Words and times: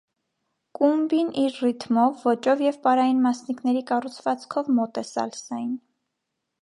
Կումբին 0.77 1.27
իր 1.41 1.59
ռիթմով, 1.65 2.23
ոճով 2.29 2.63
և 2.67 2.79
պարային 2.87 3.21
մասնիկների 3.29 3.85
կառուցվածքով 3.93 4.73
մոտ 4.81 5.01
է 5.03 5.05
սալսային։ 5.11 5.71